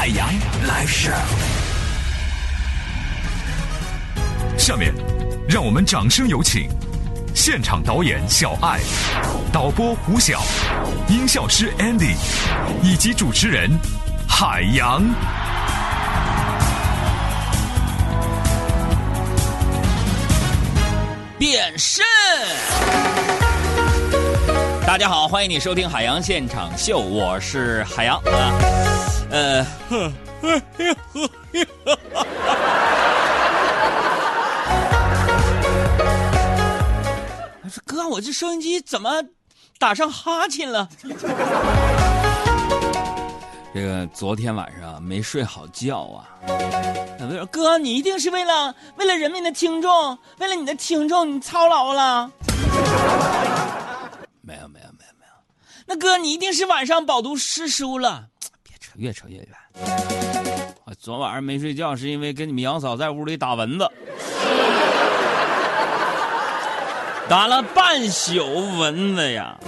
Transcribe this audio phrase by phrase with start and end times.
[0.00, 0.26] 海洋
[0.66, 1.12] live show。
[4.56, 4.94] 下面，
[5.46, 6.70] 让我们掌声有请
[7.34, 8.80] 现场导演小爱、
[9.52, 10.40] 导播胡晓、
[11.06, 12.14] 音效师 Andy
[12.82, 13.70] 以及主持人
[14.26, 15.02] 海洋。
[21.38, 22.02] 变身！
[24.86, 28.89] 大家好，欢迎你收听海洋现场秀，我是海洋啊。
[29.30, 29.64] 呃，
[37.68, 39.22] 说哥，我这收音机怎么
[39.78, 40.88] 打上哈欠了？
[43.72, 46.26] 这个昨天晚上没睡好觉啊。
[47.52, 52.28] 哥，你一定是为了为了人民的听众，为了你的听众，你操劳了。
[54.40, 55.32] 没有没有没有没有，
[55.86, 58.29] 那哥你一定是晚上饱读诗书了。
[59.00, 59.48] 越扯越远。
[60.84, 63.90] 我昨晚上没睡觉，是因为跟你们杨嫂在屋里打蚊子，
[67.26, 68.36] 打了半宿
[68.78, 69.58] 蚊子呀。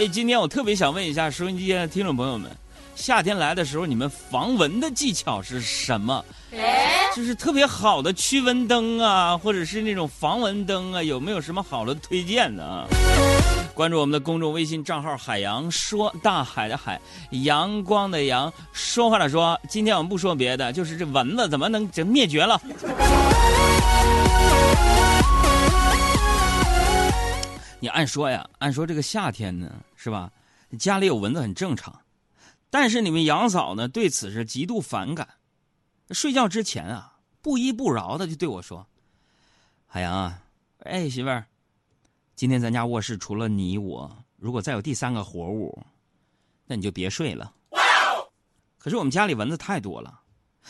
[0.00, 2.50] 哎，今天我特别想问一下收音机前的听众朋友们，
[2.96, 6.24] 夏天来的时候，你们防蚊的技巧是什么？
[7.14, 12.86] 就是特别好的驱蚊灯啊，或者是那种防蚊灯啊，有没有什么好的推荐的啊？
[13.78, 19.56] 关注我们的公众微信账号“海洋说”，大海的海，阳光的阳，说话的说。
[19.68, 22.60] 今天我们不说别的，就是这蚊子怎么能整灭绝了？
[27.78, 30.28] 你按说呀，按说这个夏天呢，是吧？
[30.76, 31.96] 家里有蚊子很正常，
[32.70, 35.28] 但是你们杨嫂呢，对此是极度反感。
[36.10, 38.84] 睡觉之前啊，不依不饶的就对我说
[39.86, 40.40] ：“海洋啊，
[40.80, 41.46] 哎，媳妇儿，
[42.38, 45.76] 今天咱家卧室除了你我，如果再有第三个活物，
[46.66, 47.52] 那你就别睡了。”
[48.78, 50.20] 可是我们家里蚊子太多了，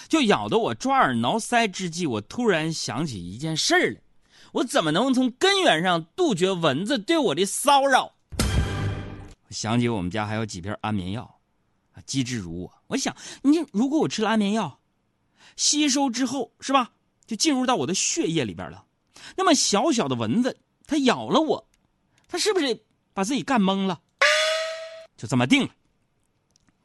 [0.08, 4.00] 就咬得我抓耳挠腮之际，我突然想起一件事儿来。
[4.52, 8.10] 我怎么能从根源上杜绝蚊子对我的骚扰？
[9.50, 11.38] 想起我们家还有几片安眠药，
[11.92, 12.72] 啊，机智如我。
[12.86, 14.80] 我想，你如果我吃了安眠药，
[15.56, 16.92] 吸收之后是吧，
[17.26, 18.86] 就进入到我的血液里边了。
[19.36, 20.56] 那么小小的蚊子，
[20.88, 21.68] 它咬了我，
[22.26, 24.00] 它是不是把自己干懵了？
[25.18, 25.68] 就这么定了。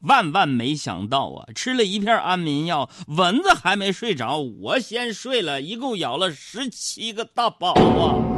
[0.01, 1.47] 万万没想到啊！
[1.55, 8.32] 吃了一片安眠药，蚊子还没睡着，我先睡了，一共咬了十七个大包啊！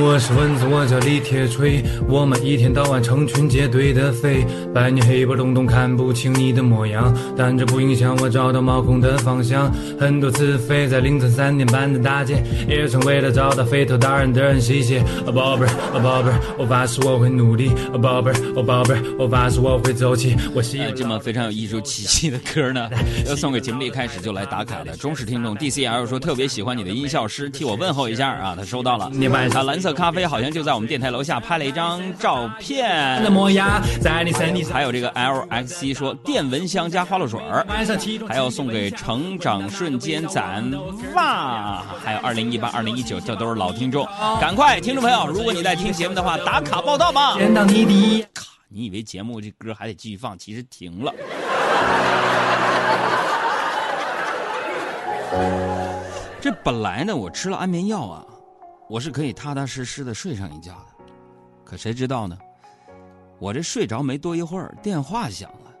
[0.00, 1.82] 我是蚊子，我叫李铁锤。
[2.08, 9.72] 我们一天到晚成群结队的飞，白天黑不隆咚看不清你的模样，但这不影响我找到毛孔的方向。
[9.98, 15.02] 很多次飞在凌晨三点半的大街，也曾为了找到飞头大人的人吸血。
[15.34, 17.70] 宝贝儿，宝贝儿，我发誓我会努力。
[18.00, 20.36] 宝贝儿，啊宝贝儿，我发誓我会走起。
[20.54, 22.88] 我希这么非常有艺术气息的歌呢，
[23.26, 29.10] 要送给节目里一开始就来打卡的忠实听众 DCL 说特别喜欢你的音效师，替我问候一下啊，他收到了。
[29.12, 33.22] 你晚他蓝色咖啡好像就在我们电台楼下拍了一张照片。
[33.22, 37.66] 的模样，在你身体还有这个 LXC 说电蚊香加花露水儿，
[38.28, 40.64] 还要送给成长瞬间攒
[41.14, 44.06] 哇，还有二零一八、二零一九，这都是老听众，
[44.40, 47.36] 赶快，听众朋友，如果你在听节目的话，打卡报道吧。
[47.36, 51.12] 见到你的卡，你以为节目这歌还得继续放，其实停了。
[56.40, 58.24] 这本来呢，我吃了安眠药啊，
[58.88, 61.04] 我是可以踏踏实实的睡上一觉的。
[61.64, 62.38] 可谁知道呢？
[63.38, 65.72] 我这睡着没多一会儿，电话响了。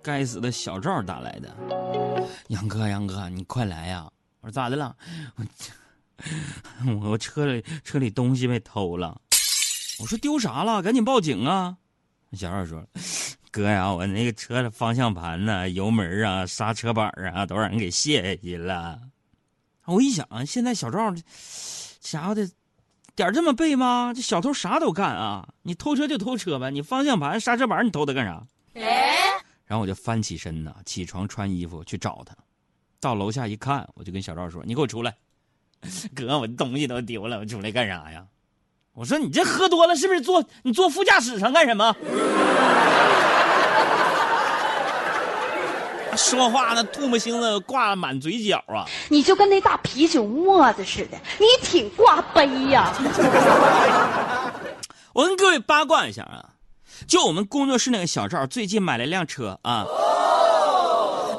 [0.00, 1.56] 该死的小赵打来的，
[2.48, 4.08] 杨哥，杨哥，你快来呀！
[4.40, 4.94] 我说咋的了？
[6.86, 9.20] 我 我车里车里东西被偷了。
[9.98, 10.80] 我说丢啥了？
[10.82, 11.76] 赶紧报警啊！
[12.34, 12.86] 小赵说
[13.50, 19.00] ：“哥呀，我那个车的方向盘呐、油门啊、刹车板啊，都让人给卸下去了。”
[19.86, 21.22] 我一想，现在小赵这
[22.00, 22.48] 家伙的
[23.14, 24.12] 点儿这么背吗？
[24.14, 25.48] 这小偷啥都干啊！
[25.62, 28.46] 你偷车就偷车呗，你方向盘、刹车板你偷它干啥？
[29.66, 32.36] 然后我就翻起身呐，起床穿衣服去找他。
[33.00, 35.16] 到楼下一看，我就跟小赵说：“你给我出来，
[36.14, 38.24] 哥，我东西都丢了，我出来干啥呀？”
[38.94, 41.96] 我说你这喝多了是不是坐你坐副驾驶上干什么？
[46.16, 48.84] 说话那唾沫星子挂满嘴角啊！
[49.08, 52.92] 你就跟那大啤酒沫子似的，你挺挂杯呀、
[55.14, 56.50] 我跟各位八卦一下啊，
[57.06, 59.86] 就我们工作室那个小赵最近买了辆车啊。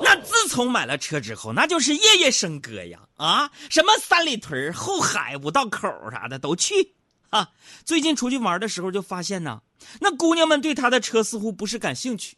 [0.04, 3.50] 那自从买了车之后，那就是夜夜笙歌呀啊！
[3.70, 6.94] 什么三里屯、后海、五道口啥的都去
[7.30, 7.50] 啊。
[7.86, 9.62] 最近出去玩的时候就发现呢，
[10.02, 12.36] 那姑娘们对他的车似乎不是感兴趣。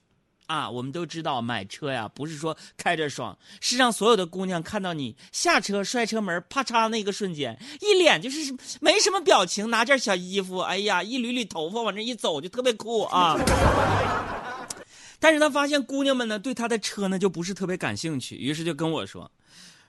[0.47, 13.35] 啊，我们都知道买车呀，不是说开着爽，是让所有的姑娘看到你下车摔车门，啪嚓那个瞬间，一脸就是没什么表情，拿件小衣服，哎呀，一捋捋头发往这一走就特别酷啊。
[15.19, 19.31] 但是他发现姑娘们呢对他的车呢就不是特别感兴趣，于是就跟我说：“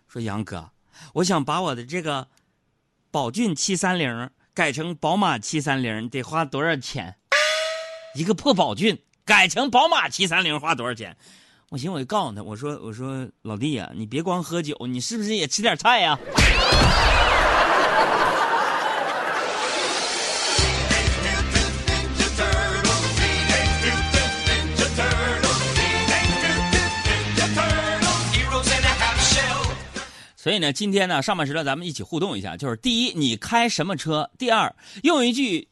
[0.09, 0.70] 说杨哥，
[1.14, 2.29] 我想把我的这个
[3.11, 7.17] 宝骏七三零改成宝马七三零，得花多少钱？
[8.17, 11.17] 一个破宝骏。”改成宝马七三零花多少钱？
[11.70, 16.17] 我寻思我就告诉他，我说我说老弟呀、你别光喝酒，你是不是也吃点菜呀、
[30.37, 34.31] 所以呢，今天呢上半时段咱们一起互动一下，就是第一，你开什么车？
[34.38, 35.69] 第二，用一句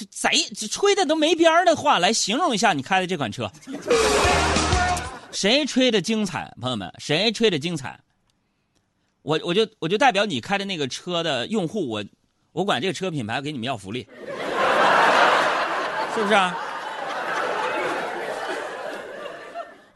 [0.00, 3.50] 就贼就吹的都没边儿的话来形容一下你开的这款车。
[5.30, 6.90] 谁吹的精彩，朋友们？
[6.98, 8.00] 谁吹的精彩？
[9.20, 12.02] 我我就我就代表你开的那个车的用户，我
[12.52, 14.08] 我管这个车品牌给你们要福利，
[16.14, 16.56] 是不是啊？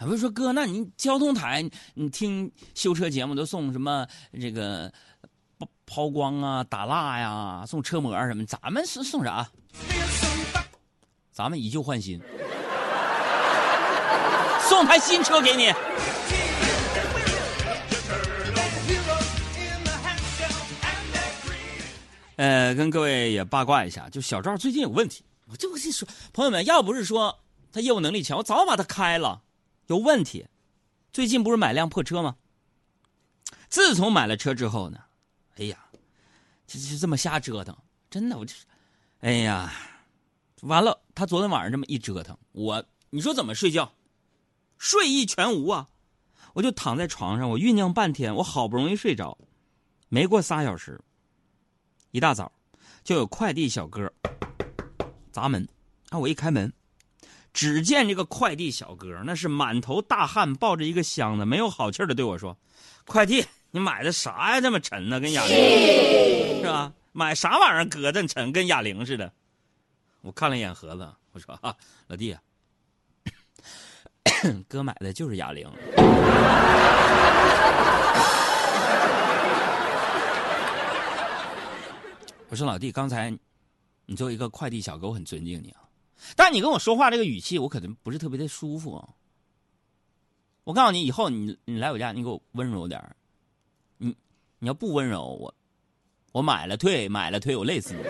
[0.00, 1.64] 不是说哥，那你交通台
[1.94, 4.06] 你听修车节目都送什么
[4.38, 4.92] 这个
[5.86, 9.48] 抛光啊、打蜡呀、送车模什么，咱们是送啥？
[11.32, 12.20] 咱们以旧换新，
[14.68, 15.72] 送台新车给你。
[22.36, 27.38] 呃，跟各位也八卦一下，就小赵最近有问题，我就跟你说，朋友们，要不是说
[27.72, 29.42] 他业务能力强，我早把他开了。
[29.86, 30.46] 有问题，
[31.12, 32.34] 最近不是买辆破车吗？
[33.68, 34.98] 自从买了车之后呢，
[35.56, 35.78] 哎呀，
[36.66, 37.76] 就就这么瞎折腾，
[38.10, 38.54] 真的，我就，
[39.20, 39.72] 哎呀，
[40.62, 43.92] 完了，他昨天晚上这么一折腾，我你说怎么睡觉？
[44.78, 45.88] 睡意全无啊！
[46.52, 49.38] 我就躺在床上，我酝酿半天，我好不容易睡着，
[50.08, 51.00] 没过仨小时，
[52.10, 52.50] 一大早
[53.02, 54.12] 就有快递小哥
[55.32, 55.66] 砸门，
[56.10, 56.72] 啊，我一开门。
[57.52, 62.58] 只见这个快递小哥那是满头大汗，抱着一个箱子，没有好气的对我说
[63.06, 64.60] ：“快递，你买的啥呀？
[64.60, 65.18] 这么沉呢？
[65.18, 65.56] 跟哑铃
[66.60, 66.92] 是吧？
[67.10, 67.84] 买啥玩意儿？
[67.86, 69.32] 搁这沉，跟哑铃似的。”
[70.22, 71.74] 我看了一眼盒子，我说：“啊，
[72.06, 72.40] 老弟啊，
[74.68, 75.66] 哥买的就是哑铃。”
[82.48, 83.36] 我说：“老弟，刚才
[84.06, 85.80] 你作为一个快递小哥，我很尊敬你啊。”
[86.36, 89.08] 但你跟我说话这个语气，我可能不是特别的舒服、啊。
[90.62, 93.16] 我告诉你，以后你你来我家，你给我温柔点儿。
[94.64, 95.54] 你要不温柔，我
[96.32, 98.00] 我买了退，买了退，我累死你。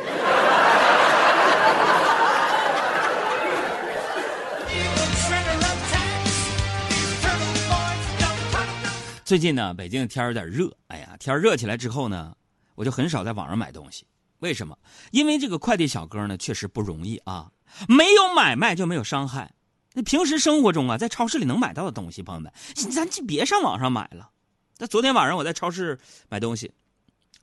[9.25, 12.33] 最近呢，北京的天有点热，哎呀，天热起来之后呢，
[12.77, 14.07] 我就很少在网上买东西。
[14.39, 14.79] 为什么？
[15.11, 17.51] 因为这个快递小哥呢，确实不容易啊。
[17.89, 19.53] 没有买卖就没有伤害。
[19.95, 22.53] 那平时生活中啊，在超市里能买到的东西，朋友们，
[22.93, 24.31] 咱就别上网上买了。
[24.79, 26.73] 那昨天晚上我在超市买东西，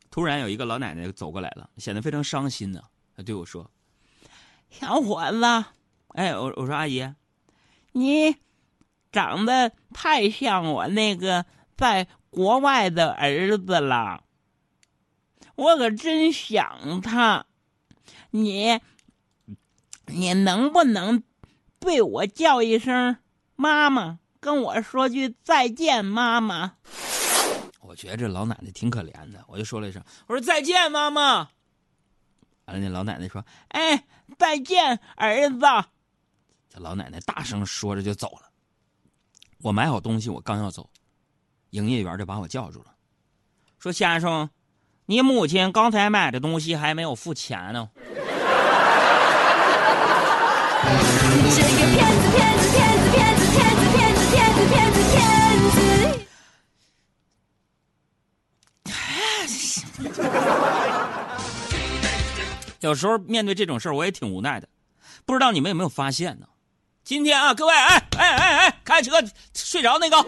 [0.09, 2.81] 突然有一个老奶奶走过来了，显得非常伤心呢。
[3.15, 3.69] 她对我说
[4.69, 5.45] ：“小伙子，
[6.09, 7.13] 哎，我我说阿姨，
[7.93, 8.35] 你
[9.11, 11.45] 长得太像我那个
[11.77, 14.23] 在国外的儿子了，
[15.55, 17.45] 我可真想他。
[18.31, 18.79] 你。”
[20.07, 21.23] 你能不能
[21.79, 23.15] 对我叫一声
[23.55, 26.73] 妈妈，跟我说句再见，妈妈？
[27.91, 31.49] 我觉得这老奶奶挺可怜的，我就说了一声：“我说再见，妈妈。”
[32.63, 34.05] 完了，那老奶奶说：“哎，
[34.39, 35.65] 再见，儿子。”
[36.73, 38.49] 这老奶奶大声说着就走了。
[39.57, 40.89] 我买好东西，我刚要走，
[41.71, 42.93] 营业员就把我叫住了，
[43.77, 44.49] 说：“先生，
[45.07, 47.89] 你母亲刚才买的东西还没有付钱呢。”
[51.53, 56.20] 这个骗子，骗子，骗子，骗子，骗子，骗子，骗子，骗子，骗子。
[62.81, 64.67] 有时候面对这种事儿，我也挺无奈的。
[65.25, 66.47] 不知道你们有没有发现呢？
[67.03, 69.11] 今天啊，各位，哎哎哎哎，开车
[69.53, 70.25] 睡着那个，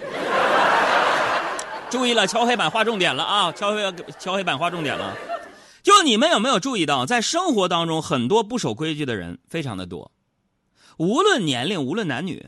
[1.90, 3.52] 注意了，敲黑板划重点了啊！
[3.52, 5.16] 敲黑敲黑板划重点了。
[5.82, 10.12] 就你们有没有注意到，在生活当中，很多不守规矩的人非常的多，
[10.98, 12.46] 无论年龄，无论男女。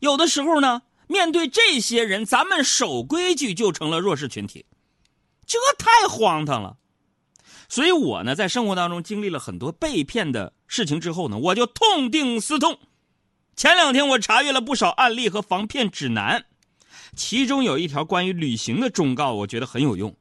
[0.00, 4.64] 有的时候呢，面对这些人，咱们守规矩就成了弱势群体，
[5.50, 6.76] 这太荒唐了。
[7.68, 12.78] 所以我呢，在生活当中经历了很多被骗的事情之后呢，我就痛定思痛。
[13.56, 16.44] 前两天我查阅了不少案例和防骗指南，
[17.14, 20.14] 其中有一条关于旅行的忠告，我觉得很有用。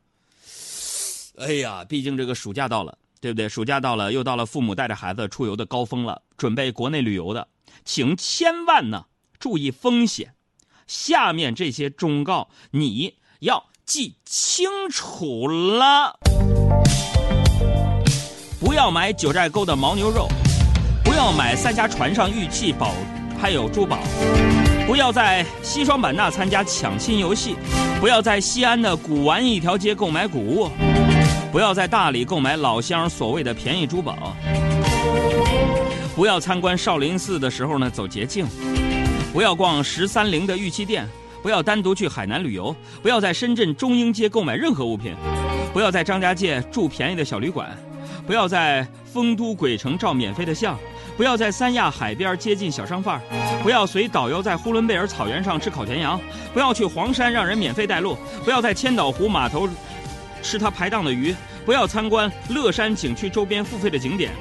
[1.38, 3.48] 哎呀，毕竟这个暑假到了，对不对？
[3.48, 6.22] 暑假到了，又到了父母带着孩子出游的高峰了。
[6.38, 7.48] 准备国内旅游的，
[7.86, 9.06] 请千万呢
[9.40, 10.34] 注意风险。
[10.86, 16.16] 下面这些忠告你要记清楚了。
[18.60, 20.28] 不要买九寨沟的牦牛肉，
[21.04, 22.94] 不要买三峡船上玉器宝，
[23.42, 23.98] 还有珠宝。
[24.86, 27.56] 不要在西双版纳参加抢亲游戏，
[28.00, 30.70] 不要在西安的古玩一条街购买古物，
[31.52, 34.38] 不要在大理购买老乡所谓的便宜珠宝。
[36.16, 38.46] 不要参观少林寺的时候呢走捷径，
[39.34, 41.10] 不要逛十三陵的玉器店，
[41.42, 45.16] 不要单独去海南旅游，不要在深圳中英街购买任何物品，
[45.74, 47.70] 不要在张家界住便宜的小旅馆，
[48.28, 50.78] 不要在丰都鬼城照免费的相，
[51.16, 53.22] 不要在三亚海边接近小商贩
[53.64, 56.20] 不要随导游在呼伦贝尔草原上吃烤全羊，
[56.54, 59.68] 不要去黄山让人免费带路，不要在千岛湖码头
[60.42, 61.34] 吃他排档的鱼，
[61.66, 64.32] 不要参观乐山景区周边付费的景点。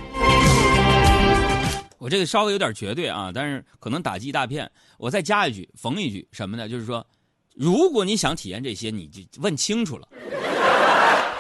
[1.99, 4.71] 我这个稍微有点绝对啊，但是可能打击一大片。
[4.97, 6.69] 我再加一句，缝一句什么呢？
[6.69, 7.07] 就是说，
[7.55, 10.09] 如果你想体验这些，你就问清楚了，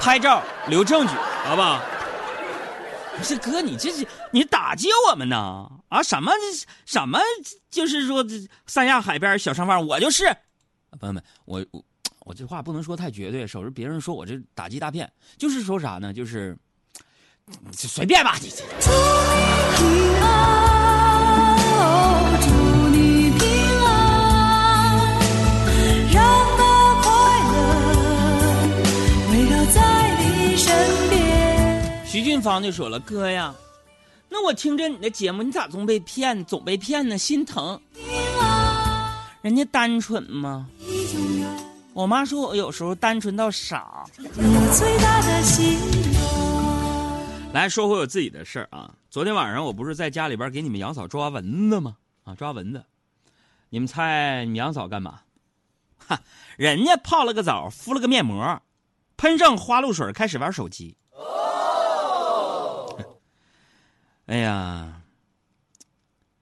[0.00, 1.80] 拍照留证据，好不好？
[3.16, 5.68] 不是哥，你这是你打击我们呢？
[5.88, 6.30] 啊，什么
[6.86, 7.18] 什么？
[7.70, 8.24] 就是说，
[8.66, 10.24] 三亚海边小商贩，我就是。
[11.00, 11.84] 朋友们，我我
[12.20, 15.10] 我这话不能说太绝对，省着别人说我这打击大片。
[15.36, 16.12] 就是说啥呢？
[16.12, 16.56] 就是
[17.72, 18.50] 随便吧，你
[32.28, 33.54] 俊芳就说了：“哥呀，
[34.28, 37.16] 那我听着你的节目，你咋总被骗，总被骗呢？
[37.16, 37.80] 心疼。
[39.40, 40.68] 人家单纯吗？
[41.94, 44.04] 我妈说我有时候单纯到傻。
[44.14, 45.78] 最大的心。
[47.54, 51.96] 来说回我自己的事儿啊，昨天晚上我不是在家里边给你们杨嫂抓蚊子吗？
[52.24, 52.84] 啊，抓蚊子，
[53.70, 55.20] 你们猜你们杨嫂干嘛？
[56.06, 56.20] 哈，
[56.58, 58.60] 人家泡了个澡，敷了个面膜，
[59.16, 60.94] 喷上花露水，开始玩手机。
[64.28, 65.00] 哎呀，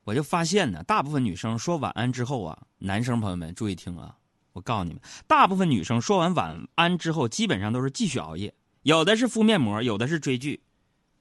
[0.02, 4.16] 我就发现呢，大部分女生说晚安之后啊，男生朋友们注意听啊，
[4.54, 8.52] 我告诉你们，大部分女生说完晚安之后，基本上都是继续熬夜，
[8.82, 10.64] 有的是敷面膜，有的是追剧。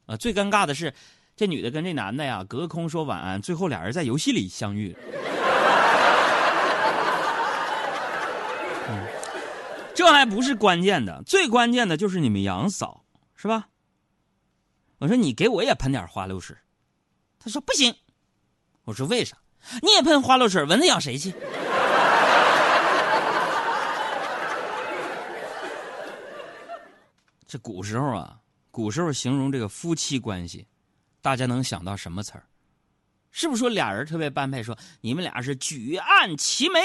[0.08, 0.92] 啊，最尴尬的是，
[1.36, 4.98] 这女的跟这男的呀隔空说晚安，最后俩人在游戏里相遇。
[9.94, 13.06] 这还不是关键的，最关键的就是你们杨嫂，
[13.36, 13.68] 是吧？
[14.98, 16.56] 我说你给我也喷点花露水，
[17.40, 17.96] 他说不行。
[18.84, 19.38] 我说为啥？
[19.82, 21.34] 你也喷花露水，蚊子咬谁去？
[27.48, 28.40] 这古时候啊。
[28.72, 30.68] 古时候形容这个夫妻关系，
[31.22, 32.46] 大家能想到什么词儿？
[33.32, 34.62] 是不是说俩人特别般配？
[34.62, 36.80] 说你们俩是举案齐眉，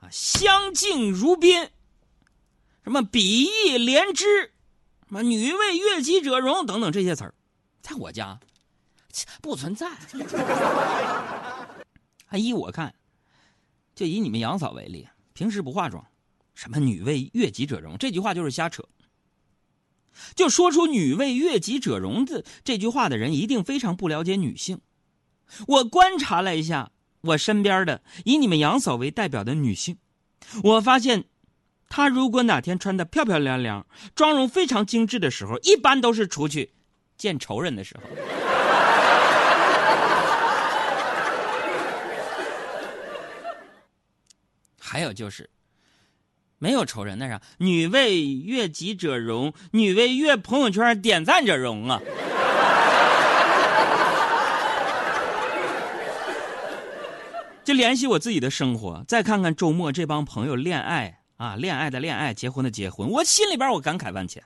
[0.00, 1.70] 啊，相敬如宾，
[2.84, 4.52] 什么比翼连枝，
[5.10, 7.34] 什么女为悦己者容等等这些词儿，
[7.82, 8.38] 在我家
[9.42, 9.90] 不存在。
[12.28, 12.94] 啊依我看，
[13.92, 16.06] 就以你们杨嫂为例，平时不化妆，
[16.54, 18.84] 什么女为悦己者容这句话就是瞎扯。
[20.36, 24.80] 就说出“女为悦己者容”的这句话的人，一定非常不了解女性。
[25.66, 29.98] 我观察了一下我身边的以你们杨嫂为代表的女性，
[30.62, 31.24] 我发现，
[31.90, 36.72] 她如果哪天穿的漂漂亮亮、妆容非常精致的时候，一般都是出去
[37.18, 38.04] 见仇人的时候。
[44.80, 45.50] 还有就是。
[46.62, 51.98] 没有仇人那啥，女为悦己者容，女为悦朋友圈点赞者容啊！
[57.64, 64.42] 就联系我自己的生活，再看看周末这帮朋友恋爱啊，恋爱的恋爱，结婚的结婚，我心里边我感慨万千。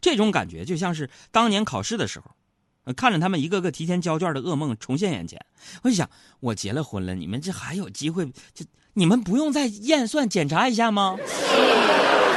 [0.00, 5.38] 这种感觉就像是当年考试的时候，看着他们一个个提前交卷的噩梦重现眼前。
[5.82, 6.08] 我就想，
[6.40, 8.24] 我结了婚了，你们这还有机会？
[8.54, 8.64] 就
[8.94, 11.18] 你们不用再验算检查一下吗？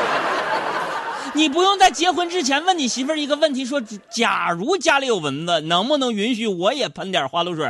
[1.33, 3.79] 你不用在结婚之前问你媳妇儿一个问题，说
[4.11, 7.65] 假如家里有蚊子，能不能允许我也喷点花露水？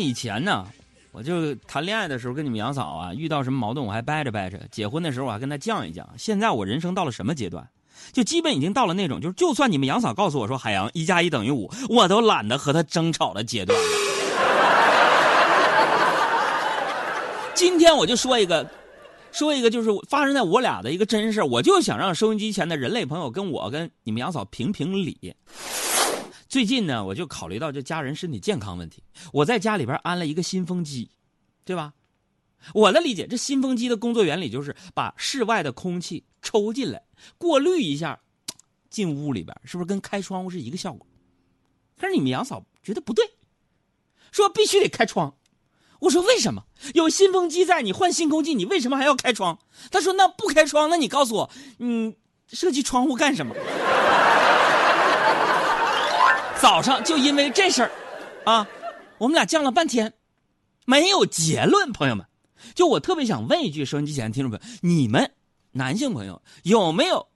[0.00, 0.66] 以前呢，
[1.12, 6.04] 我就谈恋爱的时候跟你们杨嫂啊，遇到什么矛盾我还掰着掰着；结婚的时候我还跟她犟一犟。
[6.16, 7.68] 现在我人生到了什么阶段？
[8.12, 13.78] 就基本已经到了那种，就是就算你们杨嫂告诉我说海洋一加一等于五，我都懒得和她争吵的阶段。
[17.54, 18.66] 今天我就说一个，
[19.32, 25.34] 说一个就是发生在我俩的一个真事我就想让收音机前的人类朋友跟我跟你们杨嫂评评理。
[26.50, 31.08] 最近呢，我就考虑到这家人身体健康问题，我在家里边安了一个新风机，
[31.64, 31.94] 对吧？
[32.74, 37.00] 我的理解，这新风机的工作原理就是把室外的空气抽进来，
[37.38, 38.18] 过滤一下，
[38.90, 41.06] 进屋里边，是不是跟开窗户是一个效果？
[41.96, 43.24] 可是你们杨嫂觉得不对，
[44.32, 45.36] 说必须得开窗。
[46.00, 46.64] 我说为什么？
[46.94, 49.56] 有新风机在，你换新空气，你为什么还要开窗？
[49.92, 52.16] 他说那不开窗，那你告诉我，你
[52.48, 53.54] 设计窗户干什么？
[56.60, 57.90] 早上就因为这事儿，
[58.44, 58.66] 啊，
[59.18, 60.12] 我们俩犟了半天，
[60.84, 61.90] 没有结论。
[61.92, 62.26] 朋友们，
[62.74, 65.32] 就我特别想问一句，收音机前的听众朋友，你们
[65.72, 67.26] 男性朋友有没有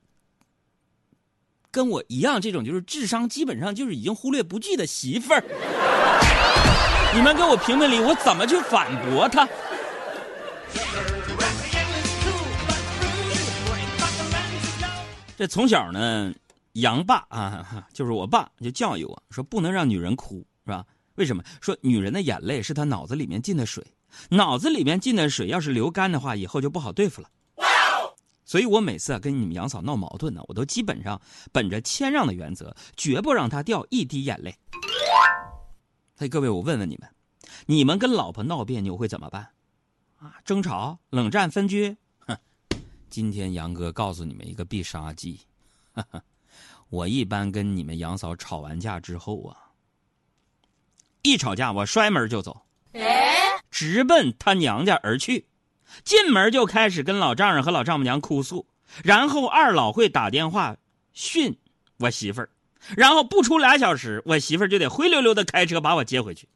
[1.71, 5.43] 跟我一样这种就是智商基本上就是已经忽略不计的媳妇儿？
[7.15, 9.49] 你们给我评评理，我怎么去反驳他？
[15.37, 16.33] 这从小呢，
[16.75, 20.87] 杨爸啊，就是我爸就教育我说，不能让女人哭，是吧？
[21.17, 21.43] 为什么？
[21.61, 23.85] 说女人的眼泪是她脑子里面进的水，
[24.31, 27.31] 脑子里面进的水要是流干的话，以后就不好对付了。
[28.45, 31.21] 所以我每次啊跟你们杨嫂闹矛盾呢，我都基本上
[31.51, 34.55] 本着谦让的原则，绝不让她掉一滴眼泪。
[36.17, 37.09] 所以各位，我问问你们，
[37.67, 39.51] 你们跟老婆闹别扭会怎么办？
[40.19, 41.97] 啊，争吵、冷战、分居？
[42.21, 42.37] 哼，
[43.09, 45.41] 今天杨哥告诉你们一个必杀技。
[45.93, 46.23] 哈哈，
[46.95, 49.75] 我一般跟你们杨嫂吵完架之后啊，
[51.23, 52.63] 一吵架我摔门就走，
[53.69, 55.49] 直奔他娘家而去。
[56.05, 58.69] 进门就开始跟老丈人和老丈母娘哭诉，
[59.03, 60.77] 然后二老会打电话
[61.13, 61.59] 训
[61.99, 62.49] 我媳妇儿。
[62.97, 66.49] 然后不出俩小时，我媳妇儿就得灰溜溜的开车把我接回去。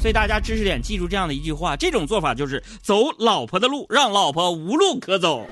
[0.00, 5.46] 所以大家知识点记住这样的一句话：这种做法就是走老婆的路，让老婆无路可走。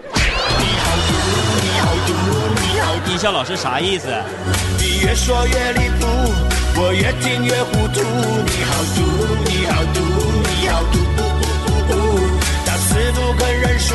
[3.06, 4.08] 艺校老师啥意思？
[4.78, 6.06] 你越说越离谱，
[6.76, 8.00] 我越听越糊涂。
[8.44, 8.98] 你好毒，
[9.44, 10.00] 你好毒，
[10.60, 11.92] 你好毒，不不不不。
[12.66, 13.94] 他死不肯认输，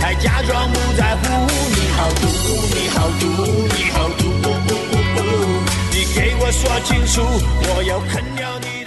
[0.00, 1.22] 还假装不在乎。
[1.70, 2.26] 你好毒，
[2.74, 3.24] 你好毒，
[3.76, 5.20] 你好毒，不不不不。
[5.90, 7.22] 你给我说清楚，
[7.74, 8.81] 我要啃掉你。